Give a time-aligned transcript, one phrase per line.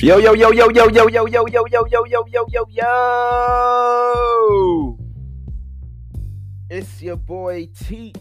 [0.00, 2.84] Yo, yo, yo, yo, yo, yo, yo, yo, yo, yo, yo, yo, yo, yo, yo.
[6.68, 8.12] It's your boy T,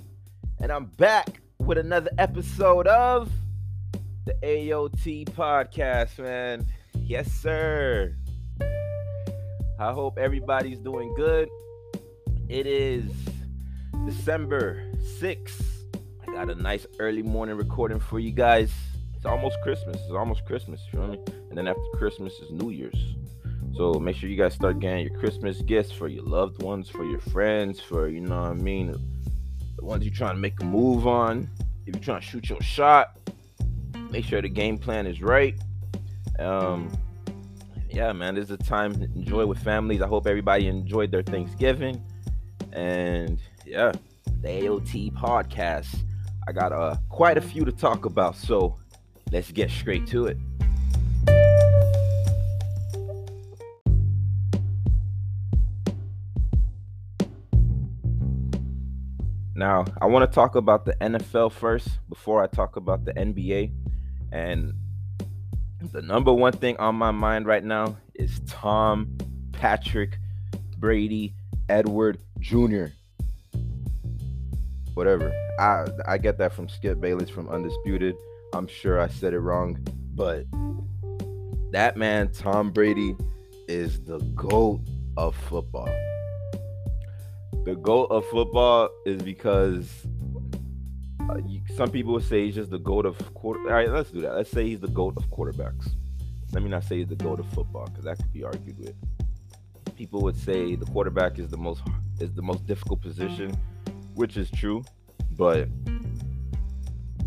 [0.61, 3.29] and I'm back with another episode of
[4.25, 6.65] the AOT podcast, man.
[6.93, 8.15] Yes, sir.
[9.79, 11.49] I hope everybody's doing good.
[12.47, 13.11] It is
[14.05, 15.63] December 6th.
[16.21, 18.71] I got a nice early morning recording for you guys.
[19.23, 19.95] It's almost Christmas.
[19.95, 21.23] It's almost Christmas, you I mean?
[21.47, 23.15] And then after Christmas is New Year's.
[23.73, 27.05] So make sure you guys start getting your Christmas gifts for your loved ones, for
[27.05, 28.91] your friends, for you know what I mean,
[29.77, 31.49] the ones you're trying to make a move on.
[31.85, 33.17] If you're trying to shoot your shot,
[34.09, 35.55] make sure the game plan is right.
[36.37, 36.91] Um,
[37.89, 40.01] yeah, man, this is a time to enjoy with families.
[40.01, 42.03] I hope everybody enjoyed their Thanksgiving.
[42.73, 43.93] And yeah,
[44.41, 45.95] the AOT podcast.
[46.45, 48.75] I got uh, quite a few to talk about, so
[49.33, 50.37] let's get straight to it.
[59.55, 63.71] Now, I want to talk about the NFL first before I talk about the NBA.
[64.31, 64.73] And
[65.91, 69.17] the number one thing on my mind right now is Tom
[69.51, 70.19] Patrick
[70.77, 71.33] Brady
[71.69, 72.85] Edward Jr.
[74.93, 75.31] Whatever.
[75.59, 78.15] I I get that from Skip Bayless from Undisputed.
[78.53, 79.79] I'm sure I said it wrong,
[80.13, 80.45] but
[81.71, 83.15] that man Tom Brady
[83.67, 84.81] is the goat
[85.17, 85.89] of football.
[87.65, 89.89] The goat of football is because
[91.29, 93.61] uh, you, some people would say he's just the goat of quarter.
[93.61, 94.35] All right, let's do that.
[94.35, 95.89] Let's say he's the goat of quarterbacks.
[96.51, 98.93] Let me not say he's the goat of football because that could be argued with.
[99.95, 101.81] People would say the quarterback is the most
[102.19, 103.57] is the most difficult position,
[104.13, 104.83] which is true,
[105.31, 105.67] but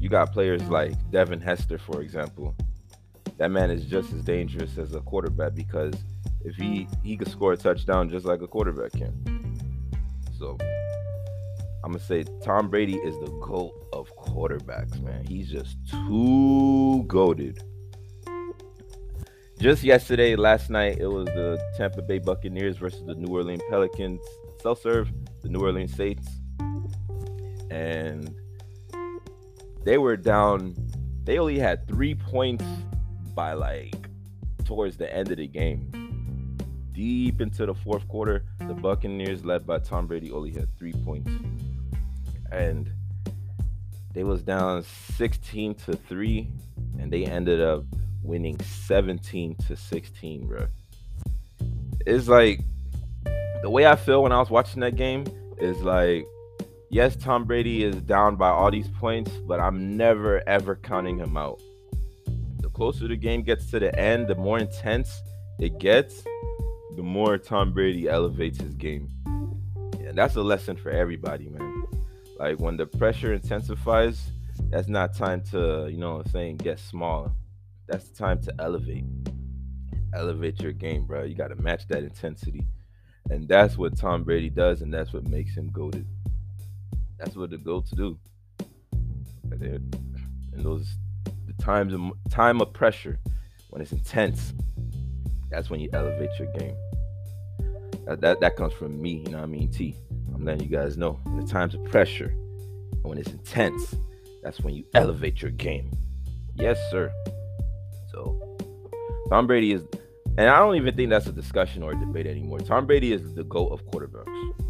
[0.07, 2.55] you got players like Devin Hester, for example.
[3.39, 4.27] That man is just as mm-hmm.
[4.27, 5.95] dangerous as a quarterback because
[6.45, 9.13] if he he could score a touchdown just like a quarterback can.
[10.39, 10.57] So
[11.83, 15.27] I'm gonna say Tom Brady is the goat of quarterbacks, man.
[15.27, 17.59] He's just too goaded.
[19.59, 24.21] Just yesterday, last night, it was the Tampa Bay Buccaneers versus the New Orleans Pelicans.
[24.63, 25.11] Self serve,
[25.43, 26.29] the New Orleans Saints.
[27.73, 28.33] And
[29.87, 30.75] they were down,
[31.23, 32.65] they only had three points
[33.37, 33.95] by like
[34.65, 36.59] towards the end of the game.
[36.93, 41.31] Deep into the fourth quarter, the Buccaneers, led by Tom Brady, only had three points.
[42.51, 42.91] And
[44.13, 46.49] they was down 16 to 3,
[46.99, 47.85] and they ended up
[48.25, 50.67] winning 17 to 16, bro.
[52.05, 52.61] It's like
[53.63, 55.27] the way I feel when I was watching that game
[55.59, 56.27] is like,
[56.91, 61.37] yes, Tom Brady is down by all these points, but I'm never ever counting him
[61.37, 61.61] out.
[62.61, 65.21] The closer the game gets to the end, the more intense
[65.59, 66.23] it gets,
[66.97, 69.11] the more Tom Brady elevates his game.
[69.25, 71.85] And that's a lesson for everybody, man.
[72.39, 74.31] Like when the pressure intensifies,
[74.71, 77.33] that's not time to, you know what I'm saying, get smaller
[77.87, 79.05] that's the time to elevate.
[80.15, 81.25] Elevate your game, bro.
[81.25, 82.65] You got to match that intensity.
[83.31, 86.07] And that's what Tom Brady does, and that's what makes him goaded.
[87.19, 88.19] That's what the goats do.
[89.51, 89.93] And
[90.55, 90.87] those
[91.47, 92.01] the times of
[92.31, 93.19] time of pressure,
[93.71, 94.55] when it's intense,
[95.51, 96.77] that's when you elevate your game.
[98.07, 99.71] That, that, that comes from me, you know what I mean?
[99.71, 99.95] T.
[100.35, 101.19] I'm letting you guys know.
[101.27, 102.35] In the times of pressure,
[103.03, 103.97] when it's intense,
[104.43, 105.91] that's when you elevate your game.
[106.55, 107.13] Yes, sir.
[108.13, 108.57] So
[109.31, 109.83] Tom Brady is,
[110.39, 112.61] and I don't even think that's a discussion or a debate anymore.
[112.61, 114.66] Tom Brady is the goat of quarterbacks.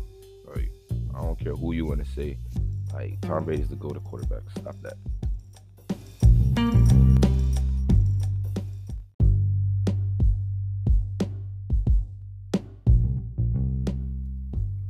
[1.26, 2.38] Don't care who you want to say.
[2.94, 4.42] Like Tom Brady is the go to quarterback.
[4.56, 4.94] Stop that.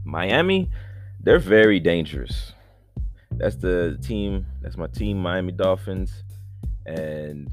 [0.05, 0.71] Miami,
[1.21, 2.53] they're very dangerous.
[3.31, 4.45] That's the team.
[4.61, 6.23] That's my team, Miami Dolphins,
[6.85, 7.51] and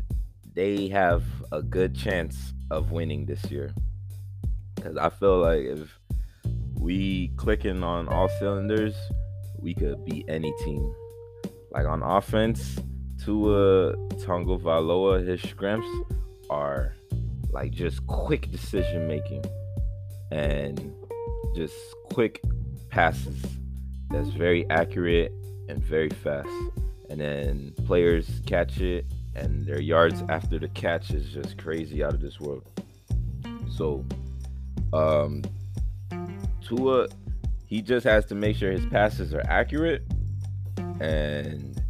[0.53, 3.73] they have a good chance of winning this year.
[4.75, 5.97] Because I feel like if
[6.83, 8.93] we clicking on all cylinders,
[9.57, 10.93] we could beat any team.
[11.71, 12.77] Like on offense,
[13.23, 15.87] Tua valoa his strengths
[16.49, 16.93] are
[17.51, 19.45] like just quick decision making
[20.29, 20.93] and
[21.55, 21.73] just
[22.11, 22.41] quick
[22.89, 23.41] passes
[24.09, 25.31] that's very accurate
[25.69, 26.49] and very fast.
[27.09, 32.13] And then players catch it and their yards after the catch is just crazy out
[32.13, 32.67] of this world.
[33.71, 34.05] So,
[34.91, 35.43] um,
[36.65, 37.07] Tua,
[37.65, 40.03] he just has to make sure his passes are accurate,
[40.99, 41.81] and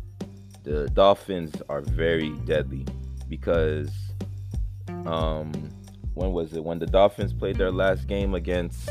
[0.64, 2.86] the Dolphins are very deadly
[3.30, 3.90] because
[5.06, 5.52] Um,
[6.14, 6.64] when was it?
[6.64, 8.86] When the Dolphins played their last game against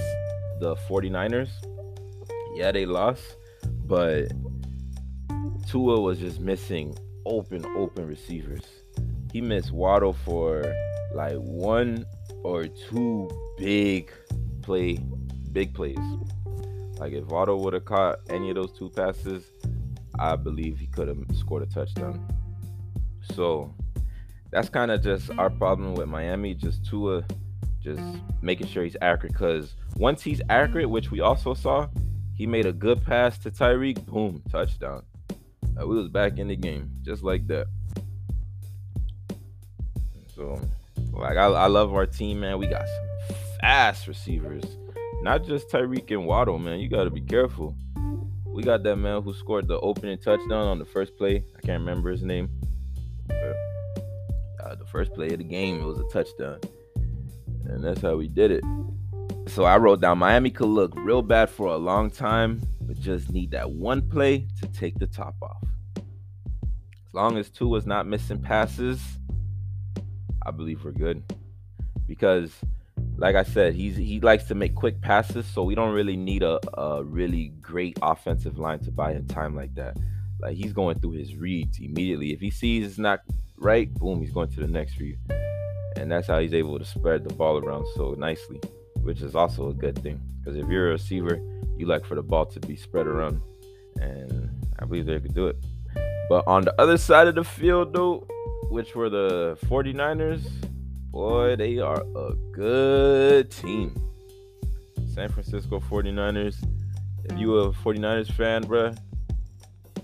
[0.60, 1.48] the 49ers.
[2.54, 3.36] Yeah, they lost,
[3.86, 4.32] but
[5.66, 6.94] Tua was just missing
[7.24, 8.64] open, open receivers.
[9.32, 10.64] He missed Waddle for
[11.14, 12.04] like one
[12.42, 14.12] or two big
[14.60, 14.98] play,
[15.52, 15.98] big plays.
[16.98, 19.44] Like if Waddle would have caught any of those two passes,
[20.18, 22.26] I believe he could have scored a touchdown.
[23.34, 23.74] So
[24.50, 26.54] that's kind of just our problem with Miami.
[26.54, 27.24] Just Tua,
[27.80, 28.02] just
[28.42, 29.32] making sure he's accurate.
[29.32, 31.88] Because once he's accurate, which we also saw,
[32.34, 34.04] he made a good pass to Tyreek.
[34.06, 35.02] Boom, touchdown.
[35.76, 37.66] We was back in the game just like that.
[40.34, 40.60] So,
[41.12, 42.58] like, I, I love our team, man.
[42.58, 44.64] We got some fast receivers,
[45.22, 46.80] not just Tyreek and Waddle, man.
[46.80, 47.76] You got to be careful.
[48.44, 51.44] We got that man who scored the opening touchdown on the first play.
[51.56, 52.50] I can't remember his name.
[53.30, 56.58] Uh, the first play of the game, it was a touchdown.
[57.66, 58.64] And that's how we did it.
[59.48, 63.30] So I wrote down Miami could look real bad for a long time, but just
[63.30, 65.62] need that one play to take the top off.
[65.96, 69.00] As long as two Tua's not missing passes,
[70.44, 71.22] I believe we're good.
[72.06, 72.52] Because,
[73.22, 76.42] like I said, he's he likes to make quick passes, so we don't really need
[76.42, 79.96] a, a really great offensive line to buy in time like that.
[80.40, 82.32] Like he's going through his reads immediately.
[82.32, 83.20] If he sees it's not
[83.56, 85.16] right, boom, he's going to the next read.
[85.96, 88.60] And that's how he's able to spread the ball around so nicely,
[89.02, 90.20] which is also a good thing.
[90.40, 91.40] Because if you're a receiver,
[91.76, 93.40] you like for the ball to be spread around.
[94.00, 95.64] And I believe they could do it.
[96.28, 98.26] But on the other side of the field, though,
[98.68, 100.42] which were the 49ers,
[101.12, 103.94] boy, they are a good team.
[105.14, 106.56] San Francisco 49ers.
[107.24, 108.96] If you a 49ers fan, bruh,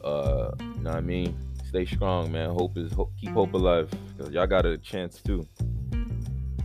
[0.05, 1.37] uh, you know what I mean?
[1.67, 2.51] Stay strong, man.
[2.51, 5.47] Hope is hope, keep hope alive because y'all got a chance too.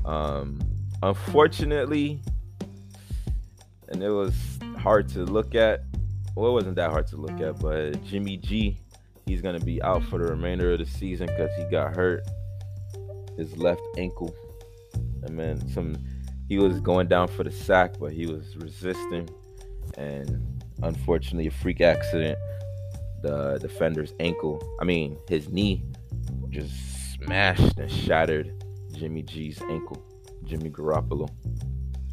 [0.06, 0.60] Um,
[1.01, 2.19] unfortunately,
[3.88, 4.36] and it was
[4.78, 5.84] hard to look at.
[6.36, 8.78] Well, it wasn't that hard to look at, but Jimmy G
[9.25, 12.24] He's to be out for the remainder of the season because he got hurt
[13.38, 14.33] his left ankle.
[15.24, 15.97] And man, some
[16.50, 19.30] he was going down for the sack, but he was resisting,
[19.97, 22.38] and unfortunately, a freak accident.
[23.21, 25.83] The defender's ankle, I mean, his knee,
[26.50, 26.74] just
[27.13, 30.03] smashed and shattered Jimmy G's ankle,
[30.44, 31.30] Jimmy Garoppolo.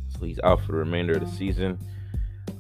[0.09, 1.79] So he's out for the remainder of the season.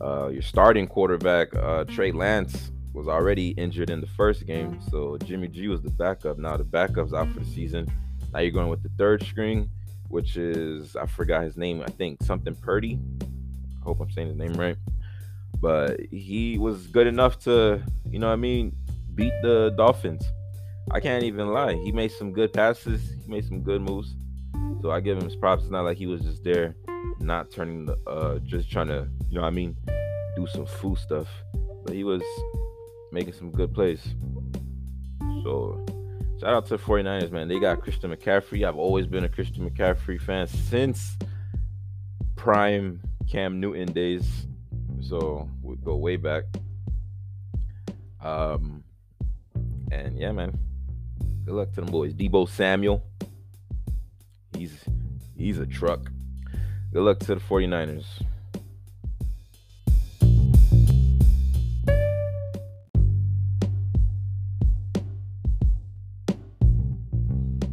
[0.00, 5.16] Uh, your starting quarterback, uh, Trey Lance, was already injured in the first game, so
[5.24, 6.38] Jimmy G was the backup.
[6.38, 7.90] Now the backup's out for the season.
[8.32, 9.70] Now you're going with the third string,
[10.08, 11.82] which is I forgot his name.
[11.82, 12.98] I think something Purdy.
[13.22, 14.76] I hope I'm saying his name right.
[15.60, 18.74] But he was good enough to, you know what I mean,
[19.14, 20.24] beat the Dolphins.
[20.90, 21.74] I can't even lie.
[21.74, 23.02] He made some good passes.
[23.22, 24.14] He made some good moves.
[24.80, 25.62] So I give him his props.
[25.62, 26.74] It's not like he was just there,
[27.20, 29.76] not turning the, uh, just trying to, you know what I mean,
[30.36, 31.28] do some fool stuff.
[31.84, 32.22] But he was
[33.12, 34.02] making some good plays.
[35.42, 35.84] So
[36.40, 37.48] shout out to the 49ers, man.
[37.48, 38.66] They got Christian McCaffrey.
[38.66, 41.18] I've always been a Christian McCaffrey fan since
[42.36, 43.00] prime
[43.30, 44.46] Cam Newton days.
[45.02, 46.44] So we go way back.
[48.22, 48.82] Um
[49.92, 50.58] and yeah, man.
[51.44, 52.14] Good luck to them boys.
[52.14, 53.02] Deebo Samuel.
[54.56, 54.84] He's
[55.36, 56.10] he's a truck.
[56.92, 58.06] Good luck to the 49ers.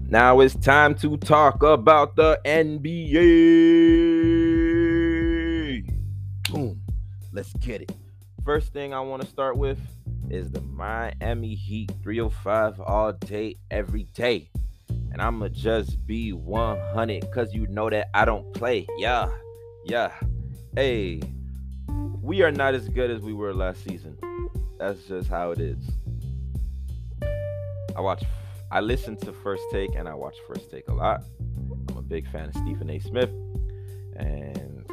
[0.10, 3.14] Now it's time to talk about the NBA.
[6.50, 6.82] Boom.
[7.34, 7.92] Let's get it.
[8.46, 9.78] First thing I want to start with
[10.30, 14.50] is the Miami Heat 305 all day, every day.
[15.12, 18.88] And I'ma just be 100 because you know that I don't play.
[18.98, 19.28] Yeah,
[19.84, 20.14] yeah.
[20.74, 21.20] Hey,
[22.22, 24.18] we are not as good as we were last season.
[24.80, 25.80] That's just how it is.
[27.94, 28.26] I watched
[28.70, 31.24] I listen to First Take and I watch First Take a lot.
[31.90, 33.00] I'm a big fan of Stephen A.
[33.00, 33.30] Smith,
[34.18, 34.86] and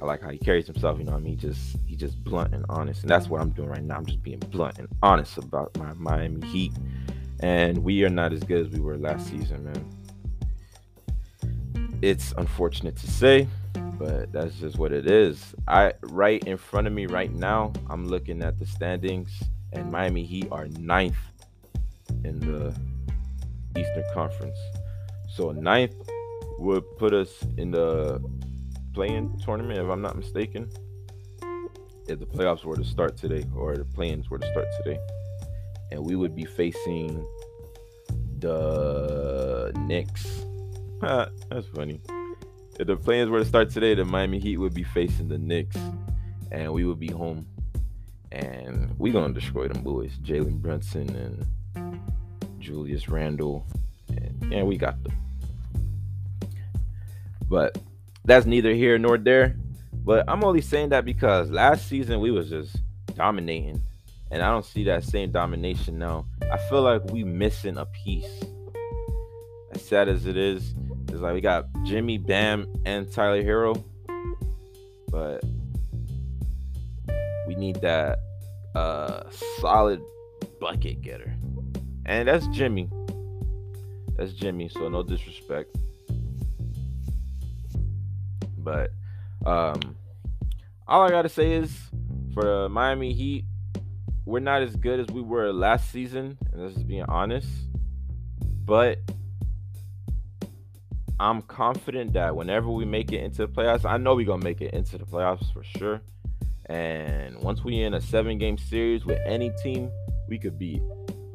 [0.00, 0.98] I like how he carries himself.
[0.98, 3.68] You know, I mean, just he just blunt and honest, and that's what I'm doing
[3.68, 3.96] right now.
[3.96, 6.72] I'm just being blunt and honest about my Miami Heat,
[7.40, 9.84] and we are not as good as we were last season, man.
[12.00, 13.46] It's unfortunate to say,
[13.98, 15.54] but that's just what it is.
[15.68, 19.30] I right in front of me right now, I'm looking at the standings,
[19.74, 21.18] and Miami Heat are ninth
[22.24, 22.74] in the
[23.76, 24.58] Eastern Conference.
[25.28, 25.94] So ninth
[26.58, 28.22] would put us in the
[28.94, 30.70] play-in tournament, if I'm not mistaken.
[32.08, 34.98] If the playoffs were to start today, or the play-ins were to start today,
[35.92, 37.24] and we would be facing
[38.38, 40.44] the Knicks
[41.00, 41.98] That's funny.
[42.78, 45.76] If the plans were to start today, the Miami Heat would be facing the Knicks,
[46.52, 47.46] and we would be home,
[48.32, 50.12] and we gonna destroy them boys.
[50.18, 51.46] Jalen Brunson and
[52.60, 53.66] Julius Randle,
[54.08, 55.12] and yeah, we got them.
[57.48, 57.78] But
[58.24, 59.56] that's neither here nor there.
[59.92, 62.76] But I'm only saying that because last season we was just
[63.16, 63.82] dominating,
[64.30, 66.26] and I don't see that same domination now.
[66.50, 68.42] I feel like we missing a piece.
[69.72, 70.74] As sad as it is,
[71.08, 73.82] it's like we got Jimmy, Bam, and Tyler Herro,
[75.08, 75.44] but
[77.46, 78.20] we need that
[78.74, 79.22] uh,
[79.58, 80.00] solid
[80.60, 81.34] bucket getter,
[82.06, 82.88] and that's Jimmy.
[84.16, 84.68] That's Jimmy.
[84.68, 85.76] So no disrespect,
[88.58, 88.90] but
[89.44, 89.96] um,
[90.86, 91.76] all I gotta say is
[92.34, 93.44] for the Miami Heat,
[94.24, 97.48] we're not as good as we were last season, and this is being honest.
[98.64, 98.98] But
[101.18, 104.60] I'm confident that whenever we make it into the playoffs, I know we're gonna make
[104.60, 106.00] it into the playoffs for sure.
[106.66, 109.90] And once we in a seven game series with any team,
[110.28, 110.80] we could beat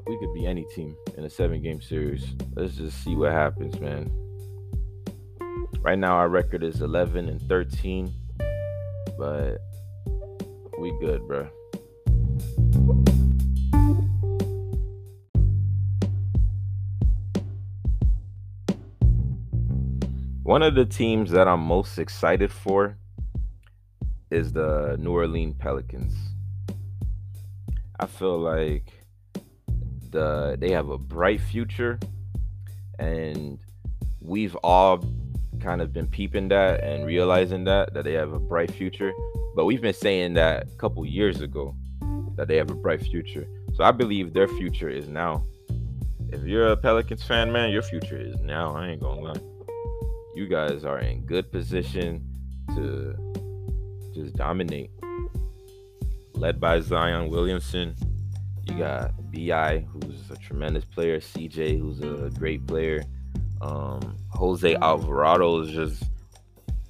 [0.08, 2.26] we could be any team in a seven game series.
[2.56, 4.12] Let's just see what happens, man.
[5.82, 8.12] Right now our record is 11 and 13,
[9.18, 9.58] but
[10.80, 11.48] we good, bro.
[20.44, 22.98] One of the teams that I'm most excited for
[24.30, 26.14] is the New Orleans Pelicans.
[28.00, 29.05] I feel like
[30.16, 32.00] the they have a bright future.
[32.98, 33.60] And
[34.22, 35.04] we've all
[35.60, 39.12] kind of been peeping that and realizing that that they have a bright future.
[39.56, 41.76] But we've been saying that a couple years ago
[42.36, 43.48] that they have a bright future.
[43.76, 45.44] So i believe their future is now.
[46.30, 48.76] If you're a pelicans fan man your future is now.
[48.76, 49.42] I ain't gonna lie.
[50.36, 52.26] You guys are in good position
[52.76, 53.16] to
[54.14, 54.92] just dominate.
[56.34, 57.96] Led by Zion Williamson,
[58.66, 61.20] you got BI, who's a tremendous player.
[61.20, 63.04] CJ, who's a great player.
[63.62, 66.04] Um, Jose Alvarado is just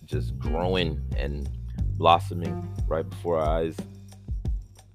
[0.05, 1.49] just growing and
[1.97, 3.75] blossoming right before our eyes.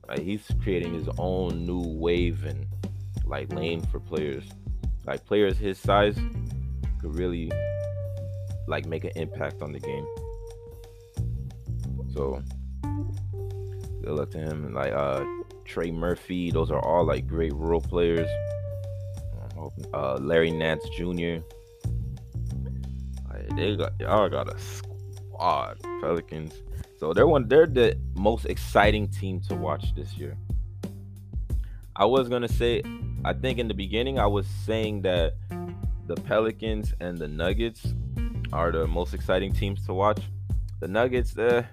[0.08, 2.66] Like he's creating his own new wave and
[3.24, 4.44] like lane for players.
[5.06, 6.16] Like players his size
[7.00, 7.50] could really
[8.68, 10.06] like make an impact on the game.
[12.14, 12.42] So
[14.02, 14.66] good luck to him.
[14.66, 15.24] And like uh
[15.70, 18.28] Trey Murphy, those are all like great role players.
[19.94, 21.44] Uh, Larry Nance Jr.
[23.28, 26.54] Like, they got y'all got a squad, Pelicans.
[26.98, 27.46] So they're one.
[27.46, 30.36] They're the most exciting team to watch this year.
[31.94, 32.82] I was gonna say,
[33.24, 35.34] I think in the beginning I was saying that
[36.06, 37.94] the Pelicans and the Nuggets
[38.52, 40.20] are the most exciting teams to watch.
[40.80, 41.70] The Nuggets, they're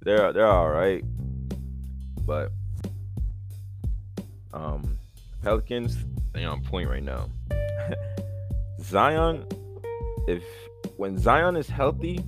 [0.00, 1.04] they're they're all right,
[2.24, 2.50] but
[4.54, 4.98] um,
[5.42, 5.96] Pelicans
[6.32, 7.28] they on point right now.
[8.80, 9.46] Zion,
[10.26, 10.42] if
[10.96, 12.24] when Zion is healthy,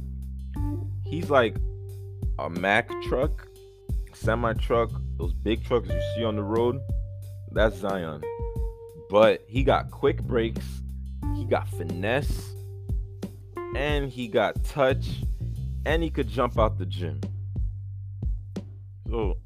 [1.04, 1.56] he's like
[2.38, 3.46] a Mack truck,
[4.12, 6.80] semi truck, those big trucks you see on the road.
[7.52, 8.22] That's Zion,
[9.08, 10.66] but he got quick breaks,
[11.36, 12.52] he got finesse
[13.74, 15.06] and he got touch
[15.84, 17.20] and he could jump out the gym.
[19.08, 19.38] So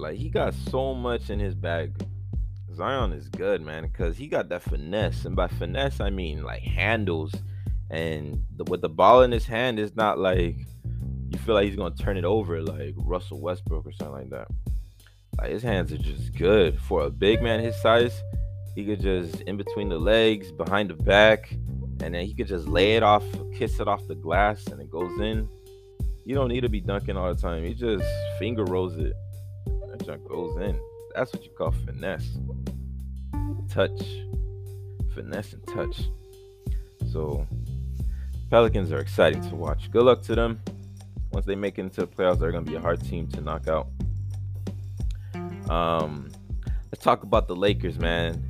[0.00, 1.92] like he got so much in his bag.
[2.74, 5.24] Zion is good, man, because he got that finesse.
[5.24, 7.34] And by finesse, I mean like handles.
[7.90, 10.56] And the, with the ball in his hand, it's not like
[11.30, 14.48] you feel like he's gonna turn it over like Russell Westbrook or something like that.
[15.38, 18.22] Like his hands are just good for a big man his size.
[18.74, 21.50] He could just in between the legs, behind the back,
[22.02, 24.90] and then he could just lay it off, kiss it off the glass, and it
[24.90, 25.48] goes in.
[26.24, 27.64] You don't need to be dunking all the time.
[27.64, 28.04] He just
[28.38, 29.12] finger rolls it.
[30.18, 30.78] Goes in.
[31.14, 32.38] That's what you call finesse.
[33.68, 34.00] Touch.
[35.14, 36.02] Finesse and touch.
[37.10, 37.46] So
[38.50, 39.90] Pelicans are exciting to watch.
[39.90, 40.60] Good luck to them.
[41.32, 43.68] Once they make it into the playoffs, they're gonna be a hard team to knock
[43.68, 43.88] out.
[45.70, 46.30] Um,
[46.90, 48.44] let's talk about the Lakers, man.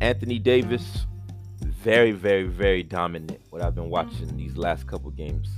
[0.00, 1.06] Anthony Davis
[1.82, 3.40] very, very, very dominant.
[3.50, 5.48] What I've been watching these last couple games.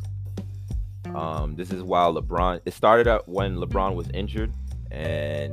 [1.15, 2.61] Um, this is while LeBron.
[2.65, 4.53] It started out when LeBron was injured,
[4.95, 5.53] and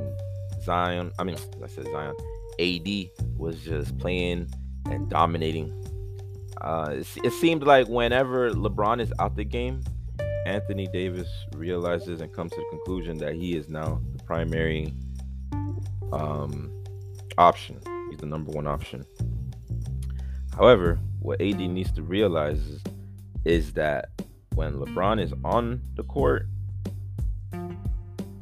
[0.62, 1.12] Zion.
[1.18, 2.14] I mean, I said Zion.
[2.58, 4.48] AD was just playing
[4.86, 5.78] and dominating.
[6.60, 9.82] Uh, it, seemed like whenever LeBron is out the game,
[10.46, 14.94] Anthony Davis realizes and comes to the conclusion that he is now the primary
[16.12, 16.70] um,
[17.36, 17.80] option.
[18.10, 19.04] He's the number one option.
[20.56, 22.82] However, what AD needs to realize is,
[23.44, 24.10] is that
[24.54, 26.46] when LeBron is on the court,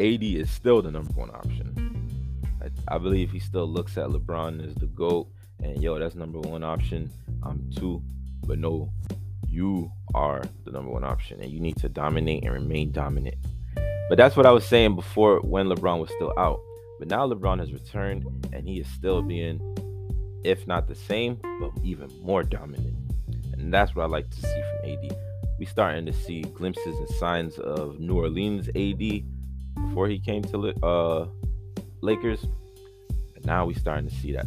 [0.00, 2.50] AD is still the number one option.
[2.62, 5.28] I, I believe he still looks at LeBron as the GOAT
[5.62, 7.10] and yo, that's number one option.
[7.42, 8.02] I'm two,
[8.46, 8.90] but no,
[9.46, 13.36] you are the number one option and you need to dominate and remain dominant.
[14.08, 16.60] But that's what I was saying before when LeBron was still out.
[16.98, 19.60] But now LeBron has returned and he is still being,
[20.44, 22.96] if not the same, but even more dominant.
[23.52, 25.16] And that's what I like to see from AD.
[25.58, 29.24] We starting to see glimpses and signs of New Orleans AD
[29.74, 31.26] before he came to uh,
[32.00, 32.42] Lakers.
[33.34, 34.46] And now we starting to see that.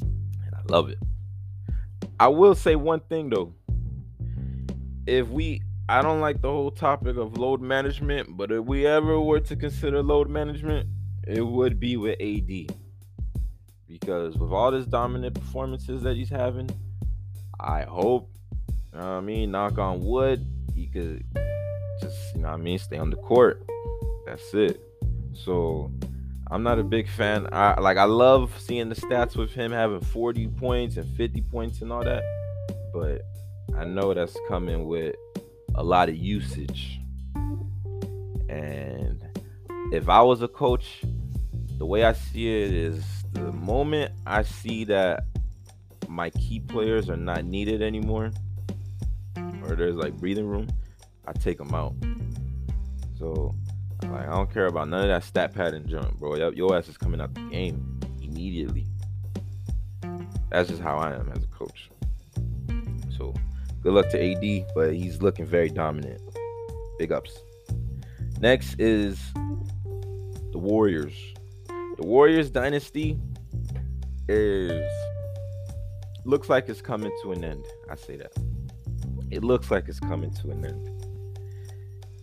[0.00, 0.98] And I love it.
[2.18, 3.54] I will say one thing though.
[5.06, 9.20] If we I don't like the whole topic of load management, but if we ever
[9.20, 10.88] were to consider load management,
[11.26, 12.76] it would be with AD.
[13.88, 16.70] Because with all his dominant performances that he's having,
[17.60, 18.30] I hope,
[18.92, 21.24] you know I mean, knock on wood, he could
[22.00, 23.68] just, you know I mean, stay on the court.
[24.26, 24.80] That's it.
[25.34, 25.90] So
[26.50, 27.48] I'm not a big fan.
[27.52, 31.82] I like I love seeing the stats with him having 40 points and 50 points
[31.82, 32.22] and all that.
[32.92, 33.22] But
[33.76, 35.16] I know that's coming with
[35.74, 37.00] a lot of usage.
[38.48, 39.24] And
[39.92, 41.02] if I was a coach,
[41.78, 45.24] the way I see it is the moment I see that
[46.08, 48.30] my key players are not needed anymore,
[49.64, 50.68] or there's like breathing room,
[51.26, 51.94] I take them out.
[53.18, 53.54] So,
[54.10, 56.50] like, I don't care about none of that stat padding junk, bro.
[56.50, 58.86] Your ass is coming out the game immediately.
[60.50, 61.90] That's just how I am as a coach.
[63.16, 63.34] So,
[63.82, 66.20] Good luck to AD, but he's looking very dominant.
[67.00, 67.36] Big ups.
[68.40, 69.18] Next is
[70.52, 71.14] the Warriors.
[71.66, 73.18] The Warriors dynasty
[74.28, 74.88] is
[76.24, 77.64] looks like it's coming to an end.
[77.90, 78.32] I say that.
[79.32, 80.88] It looks like it's coming to an end.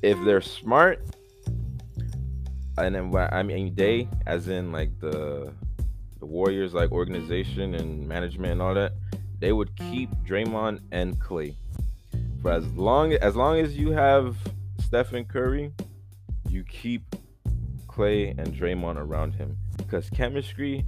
[0.01, 1.05] If they're smart,
[2.79, 5.53] and then I mean they, as in like the
[6.19, 8.93] the Warriors like organization and management and all that,
[9.39, 11.55] they would keep Draymond and Clay.
[12.41, 14.37] For as long as long as you have
[14.79, 15.71] Stephen Curry,
[16.49, 17.15] you keep
[17.87, 20.85] Clay and Draymond around him because chemistry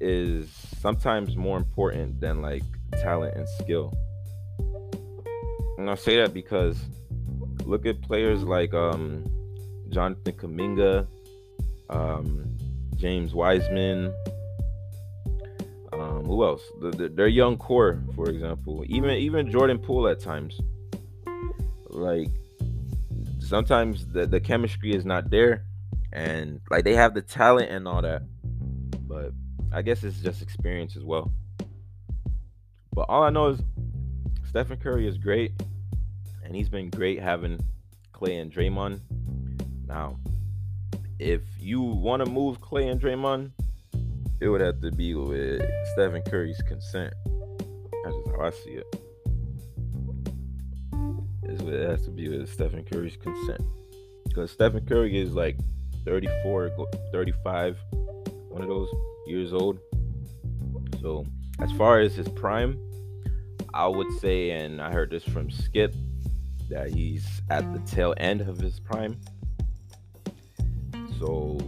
[0.00, 2.62] is sometimes more important than like
[3.02, 3.92] talent and skill.
[5.78, 6.78] And I say that because
[7.64, 9.24] look at players like um,
[9.90, 11.06] Jonathan Kuminga,
[11.90, 12.56] um,
[12.96, 14.14] James Wiseman,
[15.92, 16.62] um, who else?
[16.80, 20.60] The, the, their young core, for example, even even Jordan Poole at times.
[21.88, 22.28] Like
[23.38, 25.64] sometimes the the chemistry is not there,
[26.12, 28.22] and like they have the talent and all that,
[29.08, 29.32] but
[29.72, 31.32] I guess it's just experience as well.
[32.92, 33.60] But all I know is
[34.48, 35.52] Stephen Curry is great,
[36.42, 37.58] and he's been great having
[38.12, 39.00] Clay and Draymond.
[39.86, 40.18] Now,
[41.18, 43.50] if you want to move Clay and Draymond,
[44.40, 47.14] it would have to be with Stephen Curry's consent.
[48.04, 49.00] That's just how I see it.
[51.42, 53.62] It has to be with Stephen Curry's consent.
[54.26, 55.56] Because Stephen Curry is like
[56.04, 56.70] 34,
[57.12, 57.78] 35,
[58.48, 58.88] one of those
[59.26, 59.78] years old.
[61.00, 61.24] So,
[61.60, 62.78] as far as his prime,
[63.72, 65.94] I would say, and I heard this from Skip,
[66.68, 69.18] that he's at the tail end of his prime.
[71.18, 71.58] So,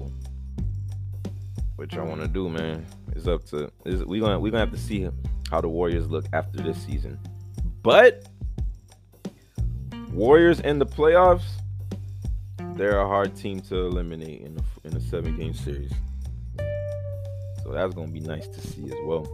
[1.77, 2.85] what y'all want to do, man.
[3.13, 5.09] It's up to is we gonna we gonna have to see
[5.51, 7.19] how the Warriors look after this season.
[7.83, 8.29] But
[10.13, 11.47] Warriors in the playoffs,
[12.75, 15.93] they're a hard team to eliminate in a, in a seven game series.
[17.63, 19.27] So that's gonna be nice to see as well.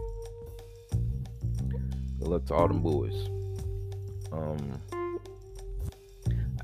[2.19, 3.29] Good luck to all them boys.
[4.31, 4.81] Um,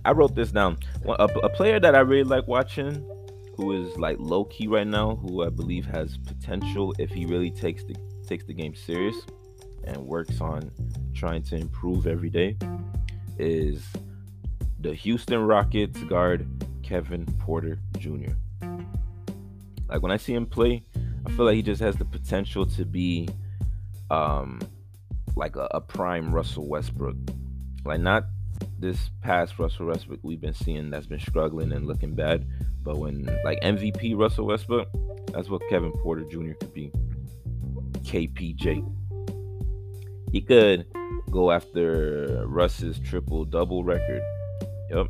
[0.06, 0.78] I wrote this down.
[1.06, 3.06] A, a player that I really like watching
[3.56, 7.52] who is like low key right now, who I believe has potential if he really
[7.52, 7.96] takes the
[8.28, 9.16] takes the game serious
[9.84, 10.72] and works on
[11.14, 12.58] trying to improve every day,
[13.38, 13.84] is
[14.80, 16.48] the Houston Rockets guard
[16.84, 18.34] Kevin Porter Jr.
[19.90, 20.84] Like when I see him play,
[21.26, 23.28] I feel like he just has the potential to be
[24.10, 24.62] um
[25.36, 27.16] like a, a prime Russell Westbrook.
[27.86, 28.26] Like not
[28.82, 32.48] this past Russell Westbrook we've been seeing that's been struggling and looking bad,
[32.84, 34.88] but when like MVP Russell Westbrook,
[35.32, 36.54] that's what Kevin Porter Jr.
[36.60, 36.92] could be.
[38.04, 38.84] KPJ.
[40.32, 40.88] He could
[41.30, 44.24] go after Russ's triple double record.
[44.90, 45.08] Yep.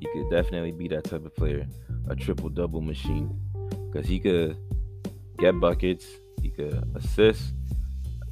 [0.00, 1.66] He could definitely be that type of player,
[2.08, 3.40] a triple double machine.
[3.90, 4.56] Because he could
[5.38, 6.06] get buckets,
[6.42, 7.52] he could assist,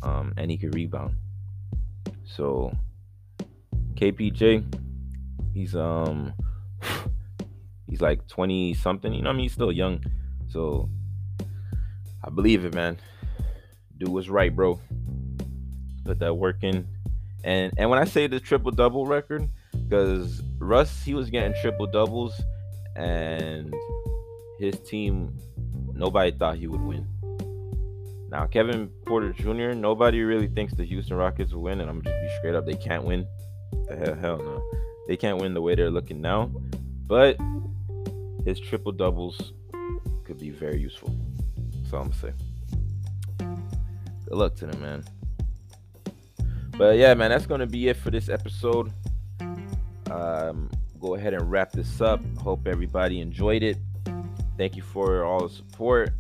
[0.03, 1.17] um, and he could rebound.
[2.25, 2.77] So
[3.97, 4.65] KPJ,
[5.55, 6.33] he's um
[7.87, 9.45] he's like 20 something, you know I mean?
[9.45, 10.05] He's still young.
[10.49, 10.89] So
[12.25, 12.99] I believe it, man.
[13.99, 14.81] Do what's right, bro.
[16.05, 16.87] Put that work in.
[17.45, 21.87] And and when I say the triple double record, because Russ he was getting triple
[21.87, 22.41] doubles
[22.97, 23.75] and
[24.59, 25.39] his team
[25.95, 27.07] nobody thought he would win.
[28.29, 29.73] Now Kevin Porter Jr.
[29.75, 32.67] Nobody really thinks the Houston Rockets will win, and I'm just be straight up.
[32.67, 33.27] They can't win.
[33.89, 34.63] The hell, hell no.
[35.07, 36.51] They can't win the way they're looking now.
[37.07, 37.39] But
[38.45, 39.53] his triple doubles
[40.25, 41.15] could be very useful.
[41.73, 42.35] That's all I'm saying.
[43.39, 45.05] Good luck to them, man.
[46.77, 48.93] But yeah, man, that's gonna be it for this episode.
[50.11, 52.21] Um, go ahead and wrap this up.
[52.39, 53.79] Hope everybody enjoyed it.
[54.57, 56.11] Thank you for all the support.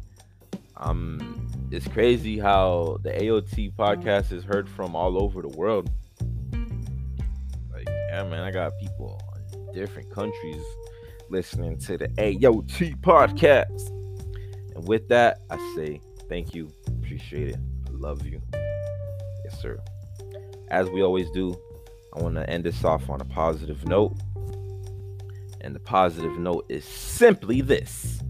[0.76, 5.90] Um, it's crazy how the AOT podcast is heard from all over the world.
[8.16, 9.20] Yeah, man, I got people
[9.52, 10.62] in different countries
[11.28, 13.90] listening to the AOT podcast.
[14.74, 18.40] And with that, I say thank you, appreciate it, I love you.
[19.44, 19.78] Yes, sir.
[20.68, 21.60] As we always do,
[22.14, 24.16] I want to end this off on a positive note.
[25.60, 28.22] And the positive note is simply this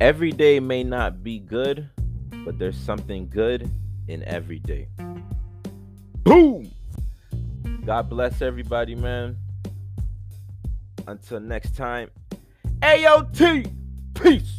[0.00, 1.90] Every day may not be good,
[2.46, 3.70] but there's something good
[4.06, 4.88] in every day.
[7.88, 9.38] God bless everybody, man.
[11.06, 12.10] Until next time,
[12.82, 13.72] AOT,
[14.12, 14.57] peace.